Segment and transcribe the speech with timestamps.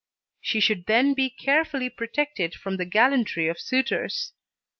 [0.41, 4.33] She should then be carefully protected from the gallantry of suitors.